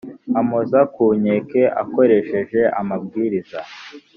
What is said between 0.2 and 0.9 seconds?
ampoza